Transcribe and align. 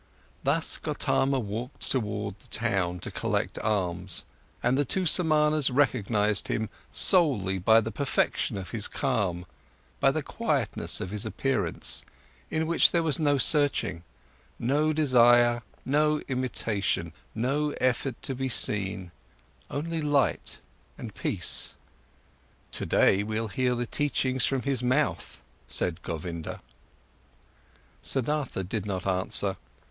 Thus 0.43 0.79
Gotama 0.79 1.39
walked 1.39 1.91
towards 1.91 2.41
the 2.45 2.49
town, 2.49 2.97
to 3.01 3.11
collect 3.11 3.59
alms, 3.59 4.25
and 4.63 4.75
the 4.75 4.83
two 4.83 5.05
Samanas 5.05 5.69
recognised 5.69 6.47
him 6.47 6.69
solely 6.89 7.59
by 7.59 7.81
the 7.81 7.91
perfection 7.91 8.57
of 8.57 8.71
his 8.71 8.87
calm, 8.87 9.45
by 9.99 10.09
the 10.09 10.23
quietness 10.23 11.01
of 11.01 11.11
his 11.11 11.23
appearance, 11.23 12.03
in 12.49 12.65
which 12.65 12.89
there 12.89 13.03
was 13.03 13.19
no 13.19 13.37
searching, 13.37 14.01
no 14.57 14.91
desire, 14.91 15.61
no 15.85 16.19
imitation, 16.21 17.13
no 17.35 17.69
effort 17.79 18.19
to 18.23 18.33
be 18.33 18.49
seen, 18.49 19.11
only 19.69 20.01
light 20.01 20.61
and 20.97 21.13
peace. 21.13 21.75
"Today, 22.71 23.21
we'll 23.21 23.49
hear 23.49 23.75
the 23.75 23.85
teachings 23.85 24.45
from 24.45 24.63
his 24.63 24.81
mouth," 24.81 25.43
said 25.67 26.01
Govinda. 26.01 26.59
Siddhartha 28.01 28.63
did 28.63 28.87
not 28.87 29.05
answer. 29.05 29.57